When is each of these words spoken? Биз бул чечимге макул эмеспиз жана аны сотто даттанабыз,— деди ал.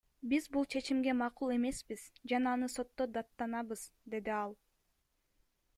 Биз 0.29 0.45
бул 0.55 0.63
чечимге 0.75 1.13
макул 1.19 1.53
эмеспиз 1.57 2.07
жана 2.33 2.57
аны 2.59 2.71
сотто 2.79 3.09
даттанабыз,— 3.19 3.87
деди 4.17 4.35
ал. 4.39 4.59